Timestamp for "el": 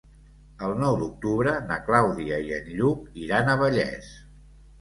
0.67-0.71